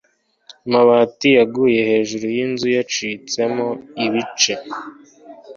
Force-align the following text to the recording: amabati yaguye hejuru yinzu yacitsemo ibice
amabati 0.67 1.29
yaguye 1.37 1.79
hejuru 1.89 2.25
yinzu 2.35 2.67
yacitsemo 2.77 3.67
ibice 4.05 4.53